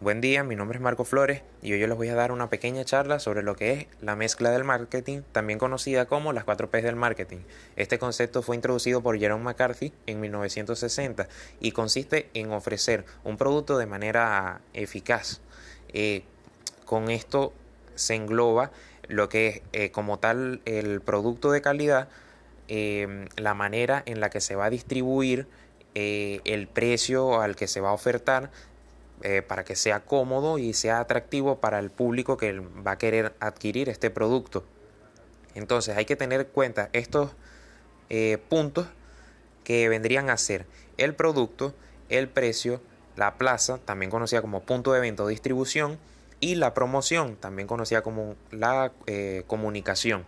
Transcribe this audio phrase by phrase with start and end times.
[0.00, 2.50] Buen día, mi nombre es Marco Flores y hoy yo les voy a dar una
[2.50, 6.68] pequeña charla sobre lo que es la mezcla del marketing, también conocida como las 4
[6.68, 7.38] P del marketing.
[7.76, 11.28] Este concepto fue introducido por Jerome McCarthy en 1960
[11.60, 15.40] y consiste en ofrecer un producto de manera eficaz.
[15.90, 16.24] Eh,
[16.84, 17.52] con esto
[17.94, 18.72] se engloba
[19.06, 22.08] lo que es eh, como tal el producto de calidad,
[22.66, 25.46] eh, la manera en la que se va a distribuir,
[25.94, 28.50] el precio al que se va a ofertar,
[29.26, 33.34] eh, para que sea cómodo y sea atractivo para el público que va a querer
[33.40, 34.64] adquirir este producto.
[35.54, 37.30] Entonces hay que tener en cuenta estos
[38.10, 38.86] eh, puntos
[39.64, 40.66] que vendrían a ser
[40.98, 41.72] el producto,
[42.10, 42.82] el precio,
[43.16, 45.98] la plaza, también conocida como punto de venta o distribución,
[46.38, 50.26] y la promoción, también conocida como la eh, comunicación.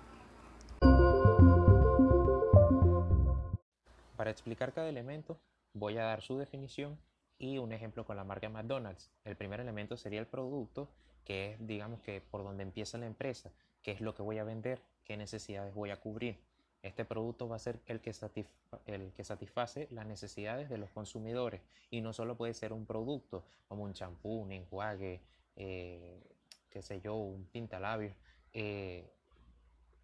[4.17, 5.39] Para explicar cada elemento,
[5.75, 6.99] voy a dar su definición
[7.39, 9.11] y un ejemplo con la marca McDonald's.
[9.25, 10.89] El primer elemento sería el producto,
[11.25, 14.45] que es, digamos, que por donde empieza la empresa, qué es lo que voy a
[14.45, 16.39] vender, qué necesidades voy a cubrir.
[16.83, 18.15] Este producto va a ser el que,
[18.87, 23.45] el que satisface las necesidades de los consumidores y no solo puede ser un producto
[23.69, 25.21] como un champú, un enjuague,
[25.57, 26.23] eh,
[26.71, 28.15] qué sé yo, un pintalabios.
[28.53, 29.11] Eh,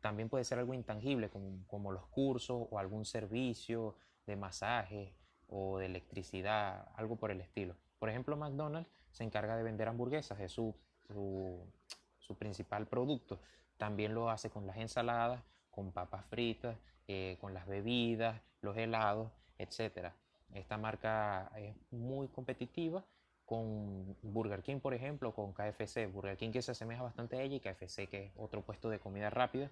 [0.00, 3.94] también puede ser algo intangible como, como los cursos o algún servicio
[4.26, 5.12] de masaje
[5.52, 7.76] o de electricidad, algo por el estilo.
[7.98, 10.74] Por ejemplo, McDonald's se encarga de vender hamburguesas, es su,
[11.06, 13.38] su, principal producto.
[13.76, 19.30] También lo hace con las ensaladas, con papas fritas, eh, con las bebidas, los helados,
[19.58, 20.12] etc.
[20.54, 23.04] Esta marca es muy competitiva
[23.44, 26.06] con Burger King, por ejemplo, con KFC.
[26.06, 28.98] Burger King que se asemeja bastante a ella y KFC que es otro puesto de
[28.98, 29.70] comida rápida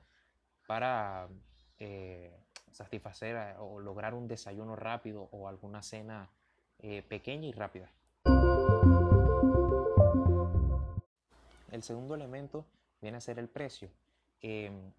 [0.66, 1.28] para
[1.78, 2.38] eh,
[2.72, 6.28] satisfacer eh, o lograr un desayuno rápido o alguna cena
[6.78, 7.90] eh, pequeña y rápida.
[11.70, 12.64] El segundo elemento
[13.00, 13.88] viene a ser el precio.
[14.42, 14.92] Em,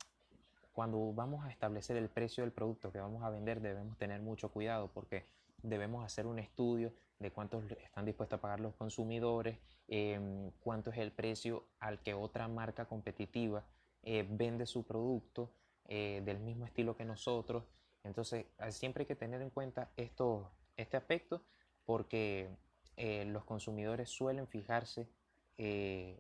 [0.74, 4.50] cuando vamos a establecer el precio del producto que vamos a vender debemos tener mucho
[4.50, 5.26] cuidado porque
[5.64, 9.58] debemos hacer un estudio de cuántos están dispuestos a pagar los consumidores,
[9.88, 13.64] em, cuánto es el precio al que otra marca competitiva
[14.04, 15.52] eh, vende su producto
[15.86, 17.66] eh, del mismo estilo que nosotros.
[18.04, 21.44] Entonces, siempre hay que tener en cuenta esto, este aspecto
[21.86, 22.50] porque
[22.96, 25.10] eh, los consumidores suelen fijarse
[25.58, 26.18] eh,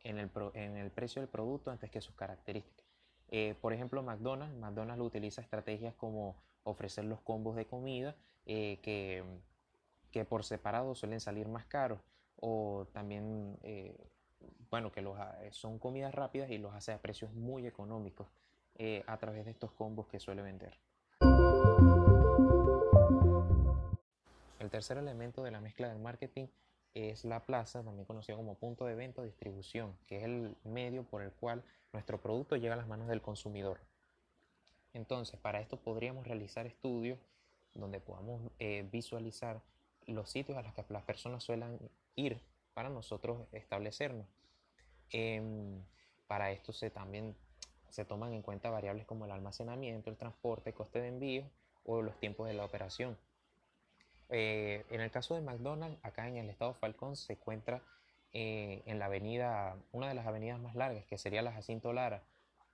[0.00, 2.84] en, el en, el precio del producto antes que sus características.
[3.60, 9.22] por ejemplo, McDonald's, McDonald's utiliza estrategias como ofrecer los combos de comida que,
[10.10, 12.00] que, por separado suelen salir más caros
[12.36, 13.56] o también,
[14.68, 15.16] bueno, que los,
[15.50, 18.28] son comidas rápidas y los hace a precios muy económicos.
[18.76, 20.76] Eh, a través de estos combos que suele vender.
[24.58, 26.46] El tercer elemento de la mezcla del marketing
[26.94, 31.04] es la plaza, también conocido como punto de venta o distribución, que es el medio
[31.04, 31.62] por el cual
[31.92, 33.78] nuestro producto llega a las manos del consumidor.
[34.94, 37.18] Entonces, para esto podríamos realizar estudios
[37.74, 39.60] donde podamos eh, visualizar
[40.06, 41.78] los sitios a los que las personas suelen
[42.16, 42.40] ir
[42.74, 44.26] para nosotros establecernos.
[45.10, 45.82] Em,
[46.26, 47.34] para esto se también
[47.92, 51.44] se toman en cuenta variables como el almacenamiento, el transporte, coste de envío
[51.84, 53.18] o los tiempos de la operación.
[54.30, 57.82] Eh, en el caso de McDonald's, acá en el estado Falcón se encuentra
[58.32, 62.22] eh, en la avenida, una de las avenidas más largas, que sería la Jacinto Lara.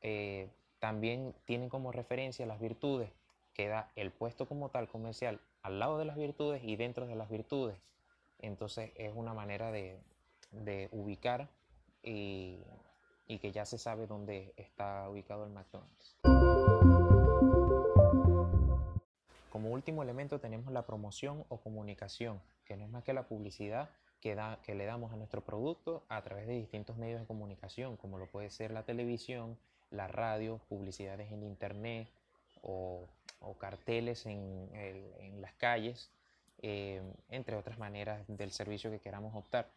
[0.03, 3.11] Eh, también tienen como referencia las virtudes,
[3.55, 7.17] que da el puesto como tal comercial al lado de las virtudes y dentro de
[7.17, 7.77] las virtudes.
[8.39, 9.99] Entonces es una manera de,
[10.53, 11.49] de ubicar
[12.05, 12.61] y
[13.29, 16.17] y que ya se sabe dónde está ubicado el McDonald's.
[19.51, 23.91] Como último elemento tenemos la promoción o comunicación, que no es más que la publicidad
[24.21, 27.97] que, da, que le damos a nuestro producto a través de distintos medios de comunicación,
[27.97, 29.59] como lo puede ser la televisión,
[29.91, 32.09] la radio, publicidades en internet
[32.63, 33.07] o,
[33.59, 36.11] carteles en, las calles,
[36.63, 39.69] eh, entre otras maneras del servicio que queramos optar.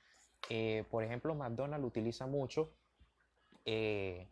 [0.50, 2.70] Eh, por ejemplo, McDonald's utiliza mucho
[3.66, 4.28] eh,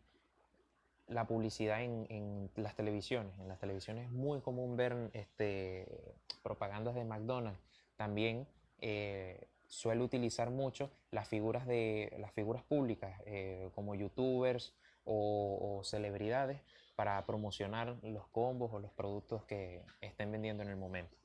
[1.06, 3.38] la publicidad en, las televisiones.
[3.38, 7.60] En las televisiones es muy común ver este, propagandas de McDonald's.
[7.96, 8.46] También
[8.78, 14.74] eh, suele utilizar mucho las figuras, de, las figuras públicas eh, como youtubers
[15.04, 16.60] o, celebridades
[16.94, 21.16] para promocionar los combos o los productos que estén vendiendo en el momento.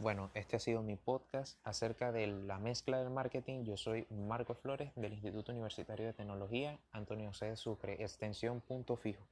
[0.00, 3.64] Bueno, este ha sido mi podcast acerca de la mezcla del marketing.
[3.64, 7.56] Yo soy Marco Flores del Instituto Universitario de Tecnología Antonio C.
[7.56, 9.26] Sucre, extensión punto fijo.